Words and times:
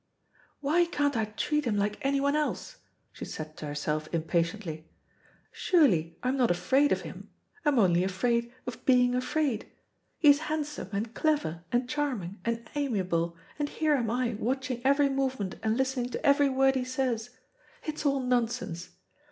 "Why 0.61 0.85
can't 0.85 1.15
I 1.15 1.25
treat 1.25 1.65
him 1.65 1.77
like 1.77 1.99
anyone 2.01 2.35
else?" 2.35 2.77
she 3.13 3.23
said 3.23 3.55
to 3.57 3.67
herself 3.67 4.09
impatiently. 4.11 4.89
"Surely 5.51 6.17
I 6.23 6.29
am 6.29 6.37
not 6.37 6.49
afraid 6.49 6.91
of 6.91 7.01
him. 7.01 7.29
I 7.63 7.69
am 7.69 7.77
only 7.77 8.03
afraid 8.03 8.51
of 8.65 8.83
being 8.83 9.13
afraid. 9.13 9.71
He 10.17 10.29
is 10.29 10.39
handsome, 10.49 10.89
and 10.91 11.13
clever, 11.13 11.65
and 11.71 11.87
charming, 11.87 12.39
and 12.43 12.67
amiable, 12.73 13.37
and 13.59 13.69
here 13.69 13.93
am 13.93 14.09
I 14.09 14.35
watching 14.39 14.81
every 14.83 15.07
movement 15.07 15.57
and 15.61 15.77
listening 15.77 16.09
to 16.09 16.25
every 16.25 16.49
word 16.49 16.73
he 16.73 16.83
says. 16.83 17.29
It's 17.83 18.03
all 18.03 18.21
nonsense. 18.21 18.89